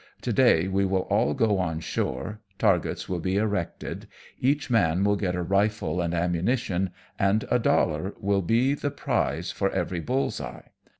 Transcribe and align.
To 0.23 0.33
day 0.33 0.67
we 0.67 0.83
will 0.83 1.03
all 1.11 1.35
go 1.35 1.59
on 1.59 1.79
shore, 1.79 2.41
targets 2.57 3.07
will 3.07 3.19
be 3.19 3.37
erected; 3.37 4.07
each 4.39 4.67
man 4.71 5.03
will 5.03 5.15
get 5.15 5.35
a 5.35 5.43
rifle 5.43 6.01
and' 6.01 6.15
ammunition, 6.15 6.89
and 7.19 7.45
a 7.51 7.59
dollar 7.59 8.15
will 8.19 8.41
be 8.41 8.73
the 8.73 8.89
prize 8.89 9.51
for 9.51 9.69
every 9.69 9.99
bull's 9.99 10.41
eye. 10.41 10.71